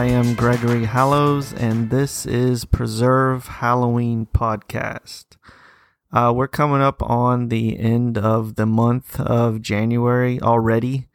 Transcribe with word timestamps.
I 0.00 0.06
am 0.06 0.34
Gregory 0.34 0.86
Hallows, 0.86 1.52
and 1.52 1.90
this 1.90 2.24
is 2.24 2.64
Preserve 2.64 3.46
Halloween 3.46 4.26
Podcast. 4.32 5.36
Uh, 6.10 6.32
we're 6.34 6.48
coming 6.48 6.80
up 6.80 7.02
on 7.02 7.50
the 7.50 7.78
end 7.78 8.16
of 8.16 8.54
the 8.54 8.64
month 8.64 9.20
of 9.20 9.60
January 9.60 10.40
already. 10.40 11.08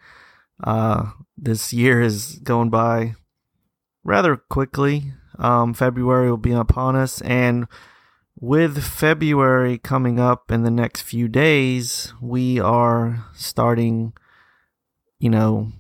Uh, 0.63 1.13
this 1.35 1.73
year 1.73 1.99
is 1.99 2.38
going 2.43 2.70
by 2.70 3.16
rather 4.03 4.35
quickly. 4.35 5.13
Um, 5.40 5.73
February 5.73 6.29
will 6.29 6.38
be 6.38 6.54
upon 6.54 6.95
us, 6.95 7.21
and 7.21 7.65
with 8.40 8.84
February 8.84 9.79
coming 9.79 10.20
up 10.20 10.52
in 10.52 10.62
the 10.62 10.70
next 10.70 11.02
few 11.02 11.27
days, 11.27 12.13
we 12.21 12.59
are 12.59 13.26
starting, 13.34 14.13
you 15.17 15.31
know, 15.31 15.71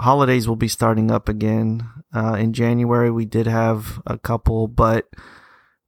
holidays 0.00 0.48
will 0.48 0.56
be 0.56 0.68
starting 0.68 1.10
up 1.10 1.28
again. 1.28 1.88
Uh, 2.12 2.34
in 2.34 2.52
January, 2.52 3.10
we 3.10 3.24
did 3.24 3.46
have 3.46 4.02
a 4.06 4.18
couple, 4.18 4.66
but 4.66 5.08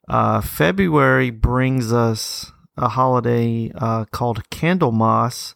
uh, 0.09 0.41
February 0.41 1.31
brings 1.31 1.93
us 1.93 2.53
a 2.77 2.89
holiday 2.89 3.71
uh, 3.75 4.05
called 4.07 4.49
Candlemas, 4.51 5.55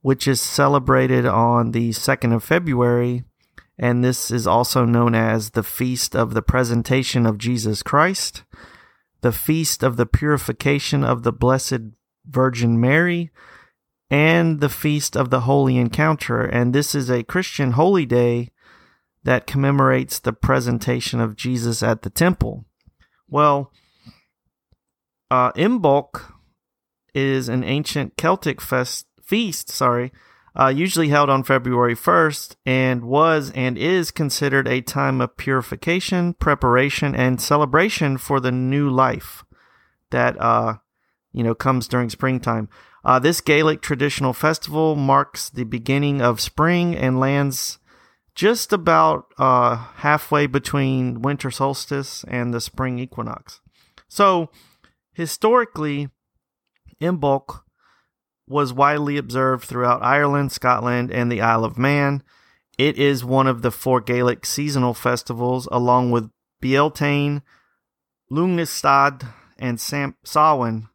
which 0.00 0.26
is 0.26 0.40
celebrated 0.40 1.26
on 1.26 1.70
the 1.70 1.90
2nd 1.90 2.34
of 2.34 2.42
February. 2.42 3.24
And 3.78 4.04
this 4.04 4.30
is 4.30 4.46
also 4.46 4.84
known 4.84 5.14
as 5.14 5.50
the 5.50 5.62
Feast 5.62 6.14
of 6.14 6.34
the 6.34 6.42
Presentation 6.42 7.26
of 7.26 7.38
Jesus 7.38 7.82
Christ, 7.82 8.44
the 9.20 9.32
Feast 9.32 9.82
of 9.82 9.96
the 9.96 10.06
Purification 10.06 11.04
of 11.04 11.22
the 11.22 11.32
Blessed 11.32 11.80
Virgin 12.26 12.80
Mary, 12.80 13.30
and 14.12 14.60
the 14.60 14.68
Feast 14.68 15.16
of 15.16 15.30
the 15.30 15.40
Holy 15.40 15.78
Encounter. 15.78 16.42
And 16.44 16.74
this 16.74 16.94
is 16.94 17.10
a 17.10 17.22
Christian 17.22 17.72
holy 17.72 18.04
day 18.04 18.50
that 19.24 19.46
commemorates 19.46 20.18
the 20.18 20.34
presentation 20.34 21.18
of 21.18 21.34
Jesus 21.34 21.82
at 21.82 22.02
the 22.02 22.10
temple. 22.10 22.66
Well, 23.26 23.72
uh, 25.30 25.52
Imbolc 25.52 26.30
is 27.14 27.48
an 27.48 27.64
ancient 27.64 28.18
Celtic 28.18 28.60
fest, 28.60 29.06
feast, 29.22 29.70
sorry, 29.70 30.12
uh, 30.54 30.68
usually 30.68 31.08
held 31.08 31.30
on 31.30 31.42
February 31.42 31.94
1st, 31.94 32.56
and 32.66 33.04
was 33.04 33.50
and 33.54 33.78
is 33.78 34.10
considered 34.10 34.68
a 34.68 34.82
time 34.82 35.22
of 35.22 35.38
purification, 35.38 36.34
preparation, 36.34 37.14
and 37.14 37.40
celebration 37.40 38.18
for 38.18 38.40
the 38.40 38.52
new 38.52 38.90
life 38.90 39.42
that 40.10 40.38
uh, 40.38 40.74
you 41.32 41.42
know 41.42 41.54
comes 41.54 41.88
during 41.88 42.10
springtime. 42.10 42.68
Uh, 43.04 43.18
this 43.18 43.40
Gaelic 43.40 43.82
traditional 43.82 44.32
festival 44.32 44.94
marks 44.94 45.50
the 45.50 45.64
beginning 45.64 46.22
of 46.22 46.40
spring 46.40 46.94
and 46.94 47.18
lands 47.18 47.78
just 48.34 48.72
about 48.72 49.26
uh, 49.38 49.76
halfway 49.96 50.46
between 50.46 51.20
winter 51.20 51.50
solstice 51.50 52.24
and 52.28 52.54
the 52.54 52.60
spring 52.60 52.98
equinox. 52.98 53.60
So, 54.08 54.50
historically, 55.12 56.08
Imbolc 57.00 57.62
was 58.46 58.72
widely 58.72 59.16
observed 59.16 59.64
throughout 59.64 60.02
Ireland, 60.02 60.52
Scotland, 60.52 61.10
and 61.10 61.30
the 61.30 61.40
Isle 61.40 61.64
of 61.64 61.78
Man. 61.78 62.22
It 62.78 62.96
is 62.96 63.24
one 63.24 63.46
of 63.46 63.62
the 63.62 63.70
four 63.70 64.00
Gaelic 64.00 64.46
seasonal 64.46 64.94
festivals, 64.94 65.68
along 65.70 66.10
with 66.10 66.30
Beltane, 66.60 67.42
Lughnasadh, 68.30 69.28
and 69.58 69.80
Sam- 69.80 70.16
Samhain. 70.24 70.88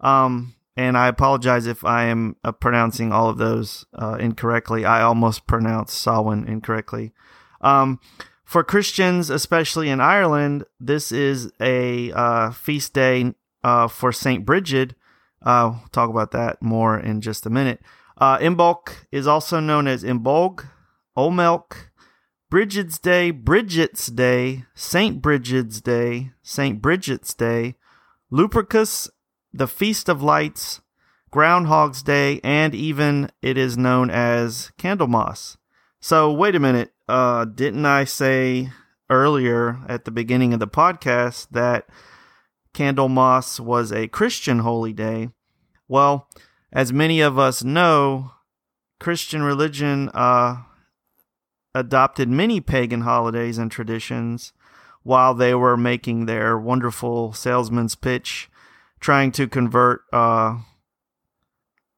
Um, 0.00 0.55
and 0.76 0.96
I 0.96 1.08
apologize 1.08 1.66
if 1.66 1.84
I 1.84 2.04
am 2.04 2.36
uh, 2.44 2.52
pronouncing 2.52 3.12
all 3.12 3.28
of 3.28 3.38
those 3.38 3.86
uh, 3.94 4.16
incorrectly. 4.20 4.84
I 4.84 5.02
almost 5.02 5.46
pronounced 5.46 5.98
Samhain 5.98 6.46
incorrectly. 6.46 7.12
Um, 7.60 8.00
for 8.44 8.62
Christians, 8.62 9.30
especially 9.30 9.88
in 9.88 10.00
Ireland, 10.00 10.64
this 10.78 11.10
is 11.10 11.50
a 11.60 12.12
uh, 12.12 12.50
feast 12.50 12.92
day 12.92 13.34
uh, 13.64 13.88
for 13.88 14.12
Saint 14.12 14.44
Bridget. 14.44 14.94
Uh, 15.42 15.72
we'll 15.72 15.88
talk 15.90 16.10
about 16.10 16.30
that 16.32 16.62
more 16.62 16.98
in 16.98 17.20
just 17.20 17.46
a 17.46 17.50
minute. 17.50 17.80
Uh, 18.18 18.38
Imbolc 18.38 19.06
is 19.10 19.26
also 19.26 19.60
known 19.60 19.88
as 19.88 20.04
Imbolg, 20.04 20.68
Oimelc, 21.16 21.88
Bridget's 22.48 22.98
Day, 22.98 23.30
Bridget's 23.32 24.06
Day, 24.06 24.64
Saint 24.74 25.20
Bridget's 25.20 25.80
Day, 25.80 26.32
Saint 26.42 26.80
Bridget's 26.80 27.34
Day, 27.34 27.74
Lupercus, 28.32 29.10
the 29.56 29.66
Feast 29.66 30.08
of 30.08 30.22
Lights, 30.22 30.80
Groundhog's 31.30 32.02
Day, 32.02 32.40
and 32.44 32.74
even 32.74 33.30
it 33.40 33.56
is 33.56 33.78
known 33.78 34.10
as 34.10 34.70
Candlemas. 34.78 35.56
So 36.00 36.30
wait 36.32 36.54
a 36.54 36.60
minute, 36.60 36.92
uh, 37.08 37.46
didn't 37.46 37.86
I 37.86 38.04
say 38.04 38.70
earlier 39.08 39.80
at 39.88 40.04
the 40.04 40.10
beginning 40.10 40.52
of 40.52 40.60
the 40.60 40.68
podcast 40.68 41.48
that 41.52 41.88
Candlemas 42.74 43.58
was 43.58 43.92
a 43.92 44.08
Christian 44.08 44.58
holy 44.58 44.92
day? 44.92 45.30
Well, 45.88 46.28
as 46.72 46.92
many 46.92 47.20
of 47.20 47.38
us 47.38 47.64
know, 47.64 48.32
Christian 49.00 49.42
religion 49.42 50.10
uh, 50.12 50.62
adopted 51.74 52.28
many 52.28 52.60
pagan 52.60 53.02
holidays 53.02 53.56
and 53.56 53.70
traditions 53.70 54.52
while 55.02 55.34
they 55.34 55.54
were 55.54 55.76
making 55.76 56.26
their 56.26 56.58
wonderful 56.58 57.32
salesman's 57.32 57.94
pitch 57.94 58.50
trying 59.00 59.32
to 59.32 59.46
convert 59.46 60.02
uh, 60.12 60.58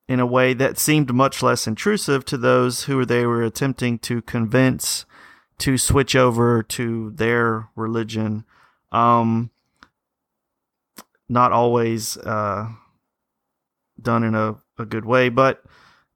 in 0.09 0.21
a 0.21 0.27
way 0.27 0.55
that 0.55 0.79
seemed 0.79 1.13
much 1.13 1.43
less 1.43 1.67
intrusive 1.67 2.25
to 2.25 2.37
those 2.37 2.85
who 2.85 3.05
they 3.05 3.27
were 3.27 3.43
attempting 3.43 3.99
to 3.99 4.23
convince 4.23 5.05
to 5.59 5.77
switch 5.77 6.17
over 6.17 6.63
to 6.63 7.11
their 7.11 7.69
religion. 7.77 8.45
Um, 8.93 9.51
not 11.29 11.53
always 11.53 12.17
uh, 12.19 12.69
done 14.01 14.25
in 14.25 14.35
a, 14.35 14.57
a 14.79 14.87
good 14.87 15.05
way, 15.05 15.29
but 15.29 15.63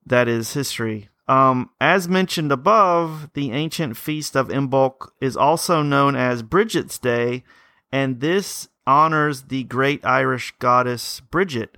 that 0.07 0.27
is 0.29 0.55
history. 0.55 1.09
Um, 1.29 1.71
as 1.81 2.09
mentioned 2.09 2.51
above, 2.51 3.31
the 3.35 3.53
ancient 3.53 3.97
feast 3.97 4.37
of 4.37 4.49
Imbolc 4.49 5.11
is 5.21 5.37
also 5.37 5.83
known 5.83 6.17
as 6.17 6.43
Bridget's 6.43 6.99
Day, 6.99 7.45
and 7.91 8.21
this 8.21 8.69
honors 8.87 9.43
the 9.43 9.65
great 9.65 10.05
Irish 10.05 10.53
goddess 10.59 11.21
Bridget. 11.21 11.77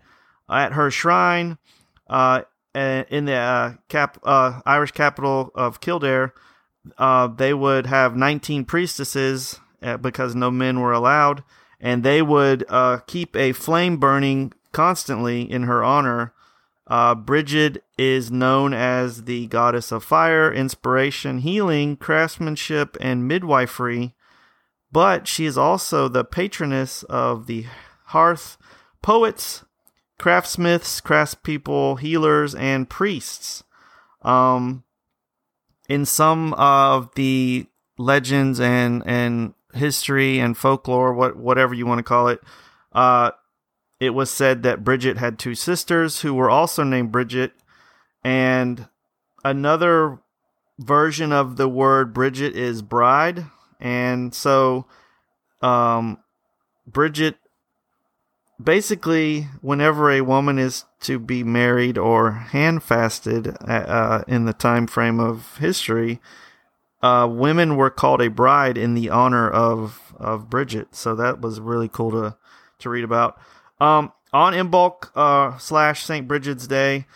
At 0.49 0.73
her 0.73 0.91
shrine, 0.91 1.59
uh, 2.09 2.43
in 2.75 3.25
the 3.27 3.35
uh, 3.35 3.73
cap, 3.89 4.19
uh, 4.25 4.61
Irish 4.67 4.93
capital 4.93 5.51
of 5.55 5.81
Kildare, 5.81 6.35
uh, 6.99 7.29
they 7.29 7.55
would 7.55 7.87
have 7.87 8.17
19 8.17 8.65
priestesses 8.65 9.61
uh, 9.83 9.97
because 9.97 10.35
no 10.35 10.51
men 10.51 10.81
were 10.81 10.93
allowed, 10.93 11.43
and 11.81 12.03
they 12.03 12.21
would 12.21 12.65
uh, 12.69 12.99
keep 13.07 13.37
a 13.37 13.53
flame 13.53 13.97
burning 13.97 14.53
constantly 14.73 15.51
in 15.51 15.63
her 15.65 15.83
honor. 15.83 16.33
Bridget 17.17 17.83
is 17.97 18.31
known 18.31 18.75
as 18.75 19.25
the 19.25 19.47
goddess 19.47 19.91
of 19.91 20.05
fire, 20.05 20.53
inspiration, 20.53 21.39
healing, 21.39 21.97
craftsmanship, 21.97 22.97
and 23.01 23.27
midwifery 23.27 24.15
but 24.95 25.27
she 25.27 25.45
is 25.45 25.59
also 25.59 26.07
the 26.07 26.23
patroness 26.23 27.03
of 27.05 27.47
the 27.47 27.67
hearth 28.07 28.57
poets, 29.03 29.65
craftsmiths, 30.21 31.01
craftspeople, 31.01 31.99
healers, 31.99 32.55
and 32.55 32.89
priests. 32.89 33.65
Um, 34.23 34.85
in 35.89 36.07
some 36.07 36.55
of 36.55 37.13
the 37.17 37.67
legends 37.99 38.61
and 38.61 39.03
and 39.05 39.55
history 39.75 40.39
and 40.39 40.57
folklore, 40.57 41.13
what 41.13 41.37
whatever 41.37 41.75
you 41.75 41.87
want 41.87 41.99
to 41.99 42.05
call 42.05 42.29
it, 42.29 42.41
uh, 42.93 43.33
it 43.99 44.11
was 44.11 44.31
said 44.31 44.63
that 44.63 44.85
Bridget 44.85 45.19
had 45.19 45.41
two 45.41 45.57
sisters 45.57 46.21
who 46.21 46.33
were 46.35 46.49
also 46.49 46.85
named 46.85 47.11
Bridget, 47.11 47.53
and 48.23 48.87
another 49.45 50.21
version 50.79 51.33
of 51.33 51.57
the 51.57 51.69
word 51.69 52.15
Bridget 52.15 52.55
is 52.55 52.81
bride. 52.81 53.47
And 53.81 54.35
so, 54.35 54.87
um, 55.61 56.19
Bridget 56.87 57.37
basically, 58.63 59.49
whenever 59.61 60.11
a 60.11 60.21
woman 60.21 60.59
is 60.59 60.85
to 61.01 61.19
be 61.19 61.43
married 61.43 61.99
or 61.99 62.47
handfasted 62.51 63.57
uh, 63.69 63.73
uh, 63.73 64.25
in 64.27 64.45
the 64.45 64.53
time 64.53 64.87
frame 64.87 65.21
of 65.21 65.59
history, 65.59 66.21
uh, 67.03 67.29
women 67.31 67.77
were 67.77 67.91
called 67.91 68.23
a 68.23 68.31
bride 68.31 68.79
in 68.79 68.95
the 68.95 69.11
honor 69.11 69.49
of 69.49 70.15
of 70.17 70.49
Bridget. 70.49 70.95
So 70.95 71.15
that 71.17 71.41
was 71.41 71.61
really 71.61 71.89
cool 71.89 72.11
to 72.13 72.37
to 72.81 72.91
read 72.91 73.05
about. 73.05 73.39
Um, 73.81 74.13
on 74.33 74.53
Imbolc 74.53 75.11
uh, 75.15 75.59
slash 75.59 76.05
Saint 76.05 76.27
Bridget's 76.27 76.67
Day, 76.67 77.07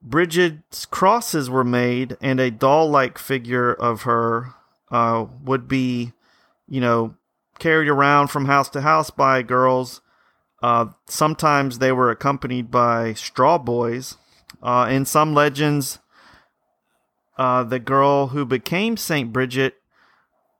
Bridget's 0.00 0.86
crosses 0.86 1.50
were 1.50 1.64
made, 1.64 2.16
and 2.20 2.40
a 2.40 2.50
doll 2.50 2.88
like 2.88 3.18
figure 3.18 3.72
of 3.72 4.02
her 4.02 4.54
uh, 4.92 5.26
would 5.42 5.66
be, 5.66 6.12
you 6.68 6.80
know, 6.80 7.14
carried 7.58 7.88
around 7.88 8.28
from 8.28 8.44
house 8.44 8.68
to 8.68 8.82
house 8.82 9.10
by 9.10 9.42
girls. 9.42 10.00
Uh, 10.62 10.86
sometimes 11.08 11.78
they 11.78 11.90
were 11.90 12.10
accompanied 12.10 12.70
by 12.70 13.14
straw 13.14 13.58
boys. 13.58 14.16
Uh, 14.62 14.86
in 14.88 15.04
some 15.04 15.34
legends, 15.34 15.98
uh, 17.36 17.64
the 17.64 17.80
girl 17.80 18.28
who 18.28 18.44
became 18.44 18.96
Saint 18.96 19.32
Bridget 19.32 19.74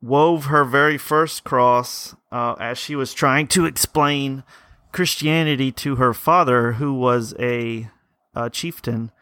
wove 0.00 0.46
her 0.46 0.64
very 0.64 0.99
first 0.99 1.44
cross 1.44 2.17
uh, 2.32 2.55
as 2.58 2.78
she 2.78 2.96
was 2.96 3.14
trying 3.14 3.46
to 3.46 3.67
explain 3.67 4.43
Christianity 4.90 5.70
to 5.73 5.96
her 5.96 6.12
father, 6.12 6.73
who 6.73 6.94
was 6.94 7.35
a, 7.38 7.88
a 8.35 8.50
chieftain. 8.50 9.12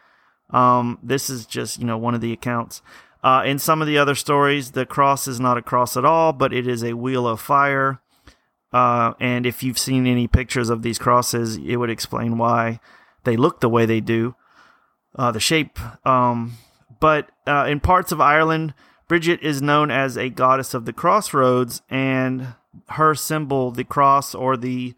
Um, 0.48 0.98
this 1.02 1.28
is 1.28 1.46
just 1.46 1.78
you 1.78 1.84
know 1.84 1.98
one 1.98 2.14
of 2.14 2.20
the 2.20 2.32
accounts. 2.32 2.82
Uh, 3.22 3.42
in 3.44 3.58
some 3.58 3.80
of 3.82 3.86
the 3.86 3.98
other 3.98 4.14
stories, 4.14 4.72
the 4.72 4.86
cross 4.86 5.28
is 5.28 5.38
not 5.38 5.58
a 5.58 5.62
cross 5.62 5.96
at 5.96 6.04
all, 6.04 6.32
but 6.32 6.52
it 6.52 6.66
is 6.66 6.82
a 6.82 6.94
wheel 6.94 7.26
of 7.26 7.40
fire. 7.40 8.00
Uh, 8.72 9.14
and 9.20 9.46
if 9.46 9.62
you've 9.62 9.78
seen 9.78 10.06
any 10.06 10.26
pictures 10.26 10.70
of 10.70 10.82
these 10.82 10.98
crosses, 10.98 11.56
it 11.56 11.76
would 11.76 11.90
explain 11.90 12.38
why 12.38 12.80
they 13.24 13.36
look 13.36 13.60
the 13.60 13.68
way 13.68 13.84
they 13.84 14.00
do, 14.00 14.34
uh, 15.16 15.30
the 15.30 15.40
shape. 15.40 15.78
Um, 16.06 16.54
but 17.00 17.30
uh, 17.46 17.66
in 17.68 17.80
parts 17.80 18.12
of 18.12 18.20
Ireland, 18.20 18.74
Bridget 19.08 19.40
is 19.42 19.60
known 19.60 19.90
as 19.90 20.16
a 20.16 20.30
goddess 20.30 20.72
of 20.72 20.84
the 20.84 20.92
crossroads, 20.92 21.82
and 21.90 22.54
her 22.90 23.14
symbol, 23.14 23.70
the 23.70 23.84
cross 23.84 24.34
or 24.34 24.56
the 24.56 24.94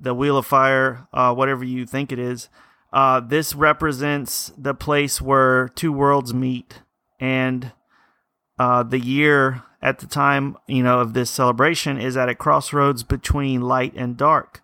the 0.00 0.12
wheel 0.12 0.36
of 0.36 0.44
fire, 0.44 1.06
uh, 1.12 1.32
whatever 1.32 1.62
you 1.64 1.86
think 1.86 2.10
it 2.10 2.18
is, 2.18 2.48
uh, 2.92 3.20
this 3.20 3.54
represents 3.54 4.52
the 4.58 4.74
place 4.74 5.22
where 5.22 5.68
two 5.68 5.92
worlds 5.92 6.34
meet, 6.34 6.80
and 7.20 7.72
uh, 8.58 8.82
the 8.82 8.98
year 8.98 9.62
at 9.82 9.98
the 9.98 10.06
time, 10.06 10.56
you 10.66 10.82
know, 10.82 11.00
of 11.00 11.12
this 11.12 11.30
celebration 11.30 11.98
is 11.98 12.16
at 12.16 12.28
a 12.28 12.34
crossroads 12.34 13.02
between 13.02 13.60
light 13.60 13.92
and 13.96 14.16
dark. 14.16 14.62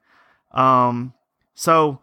Um, 0.53 1.15
so, 1.55 2.01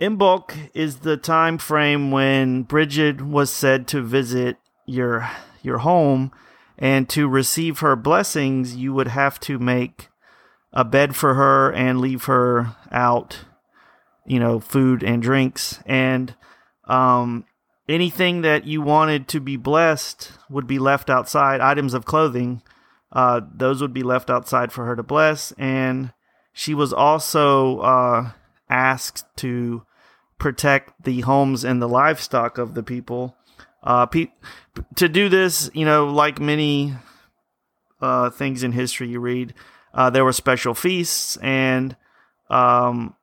Imbolc 0.00 0.70
is 0.74 0.98
the 0.98 1.16
time 1.16 1.58
frame 1.58 2.10
when 2.10 2.62
Bridget 2.62 3.20
was 3.20 3.50
said 3.50 3.86
to 3.88 4.02
visit 4.02 4.56
your 4.86 5.30
your 5.62 5.78
home, 5.78 6.32
and 6.78 7.08
to 7.10 7.28
receive 7.28 7.80
her 7.80 7.96
blessings, 7.96 8.76
you 8.76 8.92
would 8.92 9.08
have 9.08 9.38
to 9.40 9.58
make 9.58 10.08
a 10.72 10.84
bed 10.84 11.16
for 11.16 11.34
her 11.34 11.72
and 11.72 12.00
leave 12.00 12.24
her 12.24 12.76
out, 12.92 13.40
you 14.26 14.38
know, 14.38 14.60
food 14.60 15.02
and 15.02 15.22
drinks, 15.22 15.80
and 15.86 16.34
um, 16.84 17.44
anything 17.88 18.42
that 18.42 18.66
you 18.66 18.82
wanted 18.82 19.28
to 19.28 19.40
be 19.40 19.56
blessed 19.56 20.32
would 20.50 20.66
be 20.66 20.78
left 20.78 21.08
outside. 21.08 21.60
Items 21.60 21.94
of 21.94 22.04
clothing, 22.04 22.62
uh, 23.12 23.40
those 23.54 23.80
would 23.80 23.94
be 23.94 24.02
left 24.02 24.28
outside 24.28 24.72
for 24.72 24.84
her 24.84 24.94
to 24.94 25.02
bless. 25.02 25.52
And 25.52 26.12
she 26.52 26.74
was 26.74 26.92
also 26.92 27.80
uh, 27.80 28.30
asked 28.68 29.24
to 29.36 29.82
protect 30.38 31.04
the 31.04 31.22
homes 31.22 31.64
and 31.64 31.80
the 31.80 31.88
livestock 31.88 32.58
of 32.58 32.74
the 32.74 32.82
people. 32.82 33.34
Uh, 33.82 34.06
pe- 34.06 34.32
to 34.96 35.08
do 35.08 35.28
this, 35.28 35.70
you 35.72 35.84
know, 35.84 36.06
like 36.06 36.40
many 36.40 36.94
uh, 38.00 38.30
things 38.30 38.62
in 38.62 38.72
history 38.72 39.08
you 39.08 39.20
read, 39.20 39.54
uh, 39.94 40.10
there 40.10 40.24
were 40.24 40.32
special 40.32 40.74
feasts 40.74 41.36
and 41.38 41.96
um, 42.50 43.14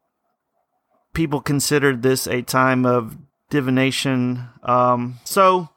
people 1.13 1.39
considered 1.39 2.01
this 2.01 2.27
a 2.27 2.41
time 2.41 2.85
of 2.85 3.17
divination. 3.55 4.49
Um, 4.63 5.19
so 5.23 5.69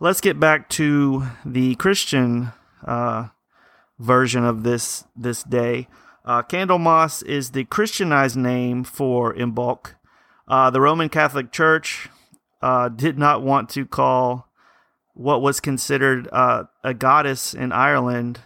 let's 0.00 0.20
get 0.20 0.38
back 0.38 0.68
to 0.70 1.26
the 1.46 1.74
Christian 1.76 2.52
uh, 2.86 3.28
version 3.98 4.44
of 4.44 4.64
this 4.64 5.04
this 5.16 5.42
day. 5.42 5.88
Uh, 6.26 6.42
Candlemas 6.42 7.22
is 7.22 7.50
the 7.50 7.64
Christianized 7.64 8.36
name 8.36 8.84
for 8.84 9.34
Imbolc. 9.34 9.94
Uh, 10.46 10.68
the 10.68 10.80
Roman 10.80 11.08
Catholic 11.08 11.50
Church 11.50 12.10
uh, 12.60 12.90
did 12.90 13.18
not 13.18 13.42
want 13.42 13.70
to 13.70 13.86
call 13.86 14.46
what 15.14 15.40
was 15.40 15.58
considered 15.58 16.28
uh, 16.32 16.64
a 16.84 16.92
goddess 16.92 17.54
in 17.54 17.72
Ireland 17.72 18.40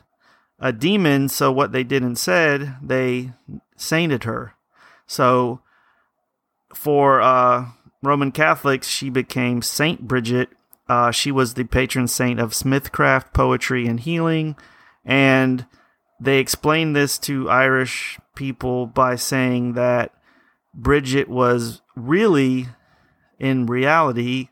a 0.59 0.73
demon, 0.73 1.29
so 1.29 1.53
what 1.53 1.73
they 1.73 1.85
did 1.85 2.03
instead, 2.03 2.77
they 2.83 3.33
sainted 3.77 4.25
her. 4.25 4.55
So 5.07 5.61
for 6.75 7.21
uh, 7.21 7.67
Roman 8.03 8.33
Catholics, 8.33 8.89
she 8.89 9.11
became 9.11 9.63
Saint 9.63 10.07
Bridget. 10.07 10.51
Uh, 10.89 11.11
she 11.11 11.33
was 11.33 11.55
the 11.55 11.65
patron 11.65 12.07
saint 12.07 12.39
of 12.39 12.53
smithcraft, 12.53 13.33
poetry, 13.33 13.87
and 13.87 14.01
healing. 14.01 14.57
And 15.05 15.67
they 16.21 16.39
explained 16.39 16.95
this 16.95 17.19
to 17.21 17.51
Irish 17.51 18.19
people 18.35 18.87
by 18.87 19.17
saying 19.17 19.73
that 19.75 20.13
Bridget 20.75 21.29
was 21.29 21.83
really, 21.95 22.69
in 23.39 23.67
reality, 23.67 24.49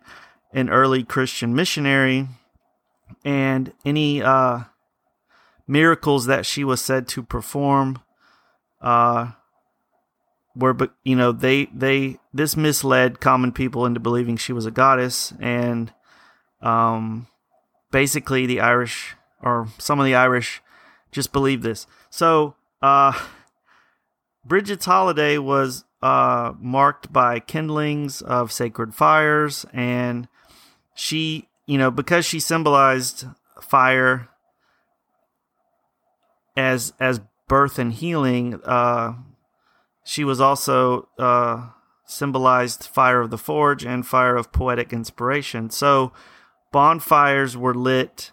an 0.53 0.71
early 0.71 1.05
Christian 1.05 1.55
missionary. 1.55 2.29
And 3.25 3.73
any 3.85 4.23
uh, 4.23 4.65
miracles 5.67 6.27
that 6.27 6.47
she 6.47 6.65
was 6.65 6.81
said 6.81 7.07
to 7.09 7.23
perform 7.23 8.01
uh, 8.81 9.33
were 10.57 10.77
you 11.03 11.17
know 11.17 11.33
they 11.33 11.67
they 11.67 12.19
this 12.33 12.57
misled 12.57 13.21
common 13.21 13.53
people 13.53 13.87
into 13.87 14.01
believing 14.01 14.37
she 14.37 14.53
was 14.53 14.67
a 14.67 14.71
goddess 14.71 15.33
and 15.41 15.93
um 16.63 17.27
basically 17.91 18.47
the 18.47 18.61
irish 18.61 19.17
or 19.43 19.69
some 19.79 19.99
of 19.99 20.07
the 20.07 20.15
irish 20.15 20.63
just 21.13 21.33
believed 21.33 21.63
this. 21.63 21.87
So 22.11 22.55
uh 22.83 23.13
bridget's 24.45 24.87
holiday 24.87 25.39
was 25.39 25.85
uh 26.03 26.53
marked 26.59 27.13
by 27.13 27.41
kindlings 27.41 28.23
of 28.23 28.53
sacred 28.53 28.95
fires 28.95 29.67
and 29.73 30.29
she 30.95 31.49
you 31.67 31.79
know 31.79 31.91
because 31.91 32.25
she 32.25 32.39
symbolized 32.39 33.27
fire 33.61 34.29
as 36.57 36.93
as 37.01 37.21
birth 37.49 37.79
and 37.79 37.93
healing 37.93 38.61
uh 38.65 39.15
she 40.05 40.23
was 40.23 40.41
also 40.41 41.09
uh, 41.19 41.71
symbolized 42.05 42.85
fire 42.85 43.23
of 43.23 43.31
the 43.31 43.39
forge 43.39 43.85
and 43.85 44.07
fire 44.07 44.37
of 44.37 44.53
poetic 44.53 44.93
inspiration. 44.93 45.71
So 45.71 46.13
bonfires 46.71 47.57
were 47.57 47.75
lit, 47.75 48.33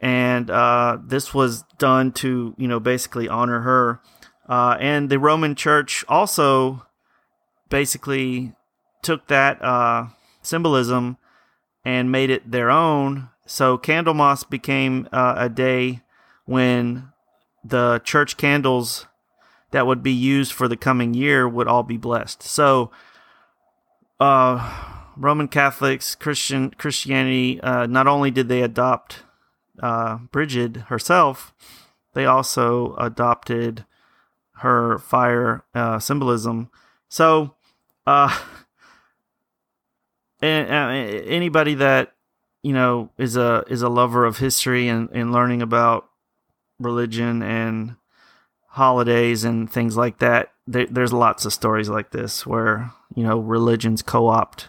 and 0.00 0.50
uh, 0.50 0.98
this 1.04 1.34
was 1.34 1.62
done 1.78 2.12
to 2.12 2.54
you 2.56 2.66
know 2.66 2.80
basically 2.80 3.28
honor 3.28 3.60
her. 3.60 4.00
Uh, 4.48 4.76
and 4.80 5.08
the 5.08 5.18
Roman 5.18 5.54
Church 5.54 6.04
also 6.08 6.84
basically 7.68 8.52
took 9.02 9.26
that 9.28 9.62
uh, 9.62 10.06
symbolism 10.42 11.18
and 11.84 12.10
made 12.10 12.30
it 12.30 12.50
their 12.50 12.70
own. 12.70 13.28
So 13.46 13.76
Candlemas 13.76 14.48
became 14.48 15.08
uh, 15.12 15.34
a 15.36 15.48
day 15.48 16.00
when 16.46 17.10
the 17.62 18.00
church 18.04 18.36
candles 18.36 19.06
that 19.74 19.88
would 19.88 20.04
be 20.04 20.12
used 20.12 20.52
for 20.52 20.68
the 20.68 20.76
coming 20.76 21.14
year 21.14 21.48
would 21.48 21.66
all 21.66 21.82
be 21.82 21.96
blessed. 21.96 22.44
So, 22.44 22.92
uh, 24.20 24.72
Roman 25.16 25.48
Catholics, 25.48 26.14
Christian 26.14 26.70
Christianity, 26.70 27.60
uh, 27.60 27.86
not 27.86 28.06
only 28.06 28.30
did 28.30 28.46
they 28.46 28.62
adopt 28.62 29.24
uh, 29.82 30.18
Bridget 30.30 30.76
herself, 30.76 31.52
they 32.12 32.24
also 32.24 32.94
adopted 32.94 33.84
her 34.58 35.00
fire 35.00 35.64
uh, 35.74 35.98
symbolism. 35.98 36.70
So, 37.08 37.56
uh, 38.06 38.38
anybody 40.40 41.74
that 41.74 42.14
you 42.62 42.72
know 42.72 43.10
is 43.18 43.36
a 43.36 43.64
is 43.66 43.82
a 43.82 43.88
lover 43.88 44.24
of 44.24 44.38
history 44.38 44.86
and, 44.86 45.08
and 45.10 45.32
learning 45.32 45.62
about 45.62 46.08
religion 46.78 47.42
and 47.42 47.96
holidays 48.74 49.44
and 49.44 49.70
things 49.70 49.96
like 49.96 50.18
that, 50.18 50.52
there, 50.66 50.86
there's 50.86 51.12
lots 51.12 51.44
of 51.44 51.52
stories 51.52 51.88
like 51.88 52.10
this 52.10 52.44
where 52.44 52.90
you 53.14 53.22
know 53.22 53.38
religions 53.38 54.02
co-opt 54.02 54.68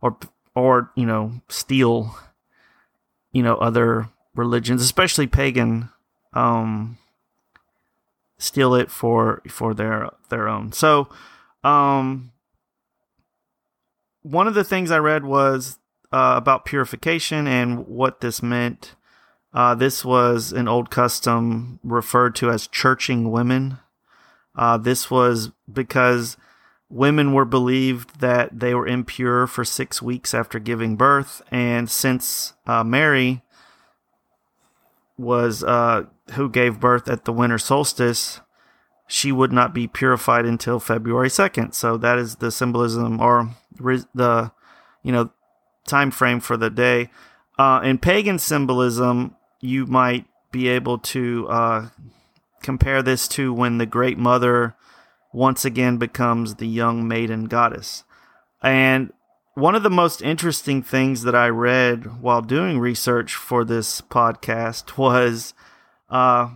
or 0.00 0.16
or 0.54 0.90
you 0.96 1.04
know 1.04 1.32
steal 1.48 2.16
you 3.30 3.42
know 3.42 3.56
other 3.56 4.08
religions, 4.34 4.82
especially 4.82 5.26
pagan, 5.26 5.90
um, 6.32 6.96
steal 8.38 8.74
it 8.74 8.90
for 8.90 9.42
for 9.48 9.74
their 9.74 10.08
their 10.30 10.48
own. 10.48 10.72
So, 10.72 11.08
um, 11.62 12.32
one 14.22 14.46
of 14.46 14.54
the 14.54 14.64
things 14.64 14.90
I 14.90 14.98
read 14.98 15.24
was 15.24 15.78
uh, 16.10 16.34
about 16.36 16.64
purification 16.64 17.46
and 17.46 17.86
what 17.86 18.22
this 18.22 18.42
meant 18.42 18.94
uh, 19.54 19.74
this 19.74 20.04
was 20.04 20.52
an 20.52 20.68
old 20.68 20.90
custom 20.90 21.78
referred 21.82 22.34
to 22.36 22.50
as 22.50 22.66
churching 22.66 23.30
women. 23.30 23.78
Uh, 24.54 24.78
this 24.78 25.10
was 25.10 25.50
because 25.70 26.36
women 26.88 27.32
were 27.32 27.44
believed 27.44 28.20
that 28.20 28.60
they 28.60 28.74
were 28.74 28.86
impure 28.86 29.46
for 29.46 29.64
six 29.64 30.02
weeks 30.02 30.34
after 30.34 30.58
giving 30.58 30.96
birth, 30.96 31.42
and 31.50 31.90
since 31.90 32.54
uh, 32.66 32.84
Mary 32.84 33.42
was 35.18 35.62
uh, 35.62 36.04
who 36.32 36.48
gave 36.48 36.80
birth 36.80 37.08
at 37.08 37.24
the 37.24 37.32
winter 37.32 37.58
solstice, 37.58 38.40
she 39.06 39.32
would 39.32 39.52
not 39.52 39.74
be 39.74 39.86
purified 39.86 40.46
until 40.46 40.80
February 40.80 41.30
second. 41.30 41.72
So 41.72 41.96
that 41.98 42.18
is 42.18 42.36
the 42.36 42.50
symbolism 42.50 43.20
or 43.20 43.50
the 44.14 44.52
you 45.02 45.12
know 45.12 45.30
time 45.86 46.10
frame 46.10 46.40
for 46.40 46.56
the 46.56 46.70
day. 46.70 47.10
Uh, 47.58 47.80
in 47.84 47.98
pagan 47.98 48.38
symbolism, 48.38 49.36
you 49.62 49.86
might 49.86 50.26
be 50.50 50.68
able 50.68 50.98
to 50.98 51.48
uh, 51.48 51.88
compare 52.62 53.02
this 53.02 53.26
to 53.28 53.54
when 53.54 53.78
the 53.78 53.86
Great 53.86 54.18
Mother 54.18 54.74
once 55.32 55.64
again 55.64 55.96
becomes 55.96 56.56
the 56.56 56.66
young 56.66 57.08
maiden 57.08 57.46
goddess. 57.46 58.04
And 58.62 59.12
one 59.54 59.74
of 59.74 59.82
the 59.82 59.90
most 59.90 60.20
interesting 60.20 60.82
things 60.82 61.22
that 61.22 61.34
I 61.34 61.48
read 61.48 62.20
while 62.20 62.42
doing 62.42 62.78
research 62.78 63.34
for 63.34 63.64
this 63.64 64.00
podcast 64.00 64.98
was 64.98 65.54
uh, 66.10 66.50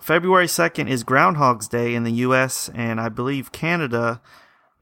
February 0.00 0.46
2nd 0.46 0.88
is 0.88 1.04
Groundhog's 1.04 1.68
Day 1.68 1.94
in 1.94 2.04
the 2.04 2.12
US 2.12 2.68
and 2.74 3.00
I 3.00 3.08
believe 3.08 3.52
Canada. 3.52 4.20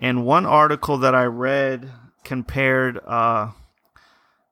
And 0.01 0.27
one 0.27 0.47
article 0.47 0.99
that 0.99 1.15
I 1.15 1.25
read 1.25 1.91
compared 2.25 2.99
uh, 3.07 3.51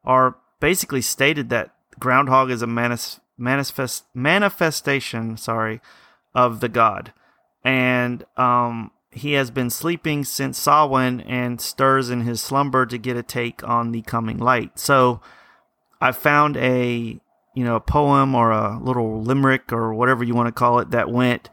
or 0.04 0.37
basically 0.61 1.02
stated 1.02 1.50
that 1.50 1.74
Groundhog 1.98 2.50
is 2.50 2.62
a 2.62 2.66
manis- 2.66 3.20
manifest 3.38 4.04
manifestation, 4.14 5.36
sorry, 5.36 5.80
of 6.34 6.60
the 6.60 6.68
god. 6.68 7.12
And 7.64 8.24
um, 8.36 8.90
he 9.10 9.32
has 9.32 9.50
been 9.50 9.70
sleeping 9.70 10.24
since 10.24 10.58
Samhain 10.58 11.20
and 11.20 11.60
stirs 11.60 12.10
in 12.10 12.22
his 12.22 12.42
slumber 12.42 12.86
to 12.86 12.98
get 12.98 13.16
a 13.16 13.22
take 13.22 13.66
on 13.66 13.92
the 13.92 14.02
coming 14.02 14.38
light. 14.38 14.78
So 14.78 15.20
I 16.00 16.12
found 16.12 16.56
a 16.56 17.18
you 17.54 17.64
know 17.64 17.76
a 17.76 17.80
poem 17.80 18.34
or 18.34 18.50
a 18.50 18.78
little 18.78 19.22
limerick 19.22 19.72
or 19.72 19.94
whatever 19.94 20.24
you 20.24 20.34
want 20.34 20.48
to 20.48 20.52
call 20.52 20.80
it 20.80 20.90
that 20.90 21.10
went 21.10 21.48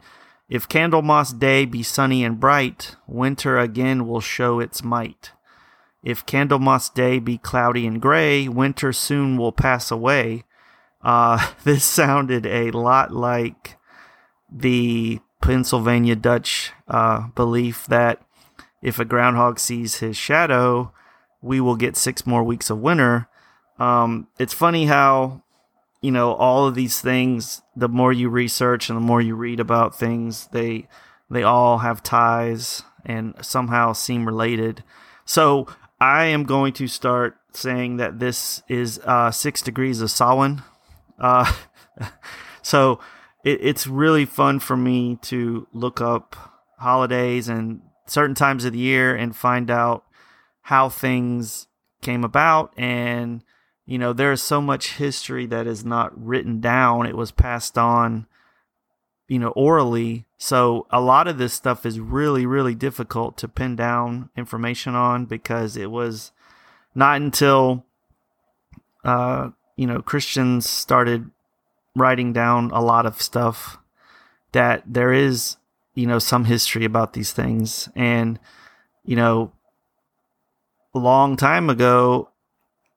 if 0.52 0.68
Candlemas 0.68 1.38
day 1.38 1.64
be 1.64 1.82
sunny 1.82 2.22
and 2.22 2.38
bright, 2.38 2.96
winter 3.06 3.58
again 3.58 4.06
will 4.06 4.20
show 4.20 4.60
its 4.60 4.84
might. 4.84 5.32
If 6.02 6.26
Candlemas 6.26 6.92
day 6.92 7.18
be 7.18 7.38
cloudy 7.38 7.86
and 7.86 8.00
gray, 8.00 8.48
winter 8.48 8.92
soon 8.92 9.36
will 9.36 9.52
pass 9.52 9.90
away. 9.90 10.44
Uh, 11.02 11.52
this 11.64 11.84
sounded 11.84 12.46
a 12.46 12.70
lot 12.70 13.12
like 13.12 13.76
the 14.50 15.20
Pennsylvania 15.40 16.16
Dutch 16.16 16.72
uh, 16.88 17.28
belief 17.34 17.86
that 17.86 18.22
if 18.80 18.98
a 18.98 19.04
groundhog 19.04 19.58
sees 19.58 19.96
his 19.96 20.16
shadow, 20.16 20.92
we 21.40 21.60
will 21.60 21.76
get 21.76 21.96
six 21.96 22.26
more 22.26 22.42
weeks 22.42 22.70
of 22.70 22.78
winter. 22.78 23.28
Um, 23.78 24.28
it's 24.38 24.54
funny 24.54 24.86
how, 24.86 25.42
you 26.00 26.10
know, 26.10 26.34
all 26.34 26.66
of 26.66 26.74
these 26.74 27.00
things, 27.00 27.62
the 27.76 27.88
more 27.88 28.12
you 28.12 28.28
research 28.28 28.88
and 28.88 28.96
the 28.96 29.04
more 29.04 29.20
you 29.20 29.34
read 29.34 29.60
about 29.60 29.98
things, 29.98 30.48
they 30.52 30.88
they 31.30 31.42
all 31.42 31.78
have 31.78 32.02
ties 32.02 32.82
and 33.04 33.34
somehow 33.40 33.92
seem 33.92 34.26
related. 34.26 34.84
So 35.24 35.66
I 36.02 36.24
am 36.24 36.42
going 36.42 36.72
to 36.74 36.88
start 36.88 37.36
saying 37.52 37.98
that 37.98 38.18
this 38.18 38.60
is 38.68 38.98
uh, 39.04 39.30
six 39.30 39.62
degrees 39.62 40.00
of 40.00 40.10
Samhain. 40.10 40.64
Uh, 41.16 41.52
so 42.62 42.98
it, 43.44 43.60
it's 43.62 43.86
really 43.86 44.24
fun 44.24 44.58
for 44.58 44.76
me 44.76 45.20
to 45.22 45.68
look 45.72 46.00
up 46.00 46.34
holidays 46.78 47.48
and 47.48 47.82
certain 48.06 48.34
times 48.34 48.64
of 48.64 48.72
the 48.72 48.80
year 48.80 49.14
and 49.14 49.36
find 49.36 49.70
out 49.70 50.04
how 50.62 50.88
things 50.88 51.68
came 52.00 52.24
about 52.24 52.74
and 52.76 53.44
you 53.86 53.96
know 53.96 54.12
there 54.12 54.32
is 54.32 54.42
so 54.42 54.60
much 54.60 54.96
history 54.96 55.46
that 55.46 55.68
is 55.68 55.84
not 55.84 56.10
written 56.20 56.60
down 56.60 57.06
it 57.06 57.16
was 57.16 57.30
passed 57.30 57.78
on 57.78 58.26
you 59.32 59.38
know 59.38 59.50
orally 59.50 60.26
so 60.36 60.86
a 60.90 61.00
lot 61.00 61.26
of 61.26 61.38
this 61.38 61.54
stuff 61.54 61.86
is 61.86 61.98
really 61.98 62.44
really 62.44 62.74
difficult 62.74 63.36
to 63.38 63.48
pin 63.48 63.74
down 63.76 64.28
information 64.36 64.94
on 64.94 65.24
because 65.24 65.76
it 65.76 65.90
was 65.90 66.32
not 66.94 67.20
until 67.20 67.84
uh 69.04 69.48
you 69.76 69.86
know 69.86 70.02
Christians 70.02 70.68
started 70.68 71.30
writing 71.94 72.32
down 72.32 72.70
a 72.70 72.80
lot 72.80 73.06
of 73.06 73.20
stuff 73.20 73.78
that 74.52 74.82
there 74.86 75.12
is, 75.12 75.56
you 75.94 76.06
know, 76.06 76.18
some 76.18 76.44
history 76.44 76.84
about 76.84 77.12
these 77.12 77.32
things. 77.32 77.88
And, 77.94 78.38
you 79.04 79.16
know, 79.16 79.52
a 80.94 80.98
long 80.98 81.36
time 81.36 81.68
ago, 81.68 82.30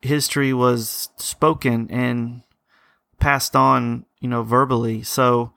history 0.01 0.53
was 0.53 1.09
spoken 1.17 1.89
and 1.89 2.41
passed 3.19 3.55
on, 3.55 4.05
you 4.19 4.29
know, 4.29 4.43
verbally. 4.43 5.01
So, 5.03 5.53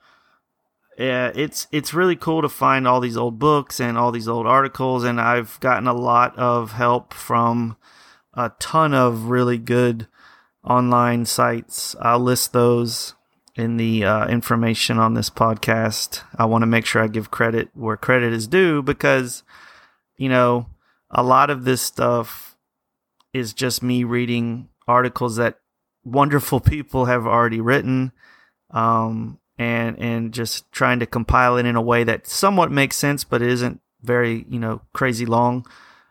yeah, 0.98 1.30
it's 1.34 1.68
it's 1.70 1.94
really 1.94 2.16
cool 2.16 2.42
to 2.42 2.48
find 2.48 2.88
all 2.88 3.00
these 3.00 3.16
old 3.16 3.38
books 3.38 3.78
and 3.78 3.96
all 3.96 4.10
these 4.10 4.28
old 4.28 4.46
articles, 4.46 5.04
and 5.04 5.20
I've 5.20 5.58
gotten 5.60 5.86
a 5.86 5.94
lot 5.94 6.36
of 6.36 6.72
help 6.72 7.14
from 7.14 7.76
a 8.34 8.50
ton 8.58 8.94
of 8.94 9.30
really 9.30 9.58
good 9.58 10.08
online 10.64 11.24
sites. 11.24 11.94
I'll 12.00 12.18
list 12.18 12.52
those 12.52 13.14
in 13.54 13.76
the 13.76 14.04
uh, 14.04 14.26
information 14.28 14.98
on 14.98 15.14
this 15.14 15.30
podcast. 15.30 16.22
I 16.36 16.46
want 16.46 16.62
to 16.62 16.66
make 16.66 16.84
sure 16.84 17.02
I 17.02 17.08
give 17.08 17.30
credit 17.30 17.68
where 17.74 17.96
credit 17.96 18.32
is 18.32 18.46
due 18.46 18.82
because, 18.82 19.42
you 20.16 20.28
know, 20.28 20.66
a 21.10 21.22
lot 21.22 21.50
of 21.50 21.64
this 21.64 21.80
stuff 21.80 22.56
is 23.32 23.52
just 23.52 23.82
me 23.82 24.04
reading 24.04 24.68
articles 24.86 25.36
that 25.36 25.58
wonderful 26.04 26.60
people 26.60 27.04
have 27.04 27.26
already 27.26 27.60
written, 27.60 28.12
um, 28.70 29.37
and 29.58 29.98
and 29.98 30.32
just 30.32 30.70
trying 30.70 31.00
to 31.00 31.06
compile 31.06 31.56
it 31.56 31.66
in 31.66 31.76
a 31.76 31.82
way 31.82 32.04
that 32.04 32.26
somewhat 32.26 32.70
makes 32.70 32.96
sense, 32.96 33.24
but 33.24 33.42
isn't 33.42 33.80
very 34.02 34.46
you 34.48 34.58
know 34.58 34.80
crazy 34.92 35.26
long. 35.26 35.66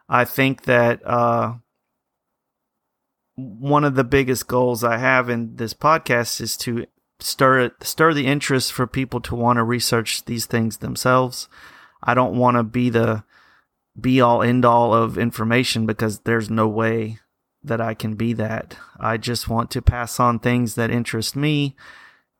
I 0.10 0.25
think 0.25 0.63
that 0.63 1.06
uh, 1.06 1.56
one 3.36 3.84
of 3.84 3.96
the 3.96 4.04
biggest 4.04 4.48
goals 4.48 4.84
I 4.84 4.98
have 4.98 5.30
in 5.30 5.56
this 5.56 5.74
podcast 5.74 6.42
is 6.42 6.58
to 6.58 6.86
stir 7.20 7.72
stir 7.82 8.13
the 8.13 8.27
interest 8.27 8.74
for 8.74 8.86
people 8.86 9.22
to 9.22 9.36
want 9.36 9.58
to 9.58 9.63
research 9.63 10.25
these 10.25 10.46
things 10.46 10.77
themselves. 10.77 11.48
I 12.04 12.13
don't 12.13 12.38
want 12.38 12.58
to 12.58 12.63
be 12.63 12.89
the 12.89 13.24
be 14.00 14.22
all 14.22 14.44
end 14.44 14.66
all 14.66 14.94
of 14.94 15.18
information 15.18 15.86
because 15.86 16.20
there's 16.20 16.50
no 16.50 16.68
way 16.68 17.20
that 17.63 17.82
I 17.82 17.94
can 17.94 18.16
be 18.16 18.34
that. 18.34 18.77
I 19.00 19.18
just 19.18 19.50
want 19.50 19.72
to 19.72 19.82
pass 19.82 20.20
on 20.20 20.39
things 20.39 20.75
that 20.75 20.92
interest 20.92 21.36
me 21.36 21.75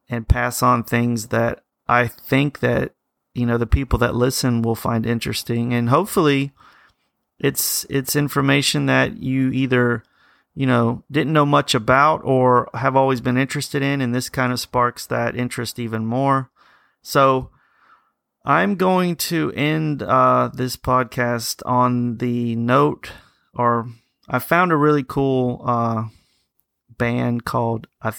and 0.10 0.28
pass 0.28 0.64
on 0.64 0.84
things 0.84 1.28
that 1.28 1.64
I 1.88 2.08
think 2.08 2.60
that 2.60 2.94
you 3.34 3.46
know 3.46 3.58
the 3.58 3.68
people 3.68 4.00
that 4.00 4.16
listen 4.16 4.62
will 4.62 4.76
find 4.76 5.06
interesting 5.06 5.74
and 5.74 5.90
hopefully 5.90 6.52
it's 7.40 7.86
it's 7.90 8.16
information 8.16 8.88
that 8.88 9.22
you 9.22 9.52
either 9.52 10.04
you 10.58 10.66
know, 10.66 11.04
didn't 11.12 11.34
know 11.34 11.46
much 11.46 11.76
about 11.76 12.22
or 12.24 12.68
have 12.74 12.96
always 12.96 13.22
been 13.22 13.38
interested 13.38 13.84
in, 13.84 14.02
and 14.02 14.16
this 14.16 14.28
kind 14.28 14.52
of 14.52 14.60
sparks 14.60 15.06
that 15.06 15.36
interest 15.36 15.78
even 15.78 16.04
more. 16.04 16.50
So, 17.04 17.52
I'm 18.44 18.74
going 18.74 19.18
to 19.18 19.52
end 19.52 20.02
uh, 20.02 20.50
this 20.52 20.76
podcast 20.76 21.62
on 21.64 22.18
the 22.18 22.56
note, 22.56 23.12
or 23.54 23.88
I 24.28 24.40
found 24.40 24.72
a 24.72 24.78
really 24.78 25.04
cool 25.04 25.62
uh, 25.64 26.06
band 26.98 27.46
called 27.46 27.86
uh. 28.02 28.14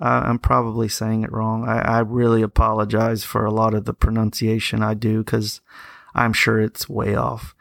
Uh, 0.00 0.22
I'm 0.24 0.38
probably 0.38 0.88
saying 0.88 1.22
it 1.22 1.32
wrong. 1.32 1.68
I, 1.68 1.78
I, 1.78 1.98
really 2.00 2.42
apologize 2.42 3.22
for 3.22 3.44
a 3.44 3.52
lot 3.52 3.74
of 3.74 3.84
the 3.84 3.94
pronunciation 3.94 4.82
I 4.82 4.94
do 4.94 5.22
because 5.22 5.60
I'm 6.14 6.32
sure 6.32 6.60
it's 6.60 6.88
way 6.88 7.14
off. 7.14 7.54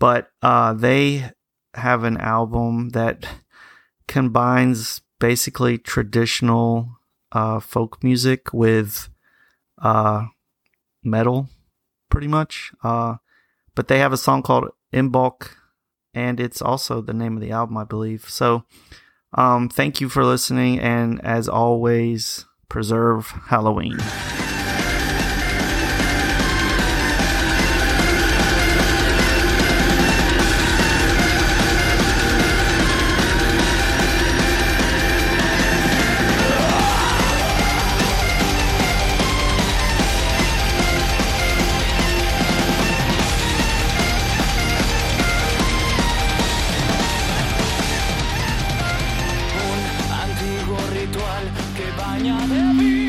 But 0.00 0.30
uh, 0.42 0.72
they 0.72 1.30
have 1.74 2.02
an 2.02 2.16
album 2.16 2.90
that 2.90 3.26
combines 4.08 5.00
basically 5.20 5.78
traditional 5.78 6.98
uh, 7.32 7.60
folk 7.60 8.02
music 8.02 8.52
with 8.52 9.08
uh, 9.80 10.26
metal, 11.04 11.48
pretty 12.10 12.28
much. 12.28 12.72
Uh, 12.82 13.16
but 13.74 13.88
they 13.88 13.98
have 13.98 14.12
a 14.12 14.18
song 14.18 14.42
called 14.42 14.70
Imbolc, 14.92 15.50
and 16.14 16.40
it's 16.40 16.62
also 16.62 17.00
the 17.00 17.14
name 17.14 17.36
of 17.36 17.42
the 17.42 17.50
album, 17.50 17.76
I 17.76 17.84
believe. 17.84 18.28
So, 18.28 18.64
um, 19.34 19.68
thank 19.68 20.00
you 20.00 20.08
for 20.08 20.24
listening, 20.24 20.78
and 20.80 21.24
as 21.24 21.48
always, 21.48 22.46
preserve 22.68 23.26
Halloween. 23.46 23.98
que 51.76 51.90
baña 51.92 52.38
de 52.46 52.62
vida. 52.78 53.05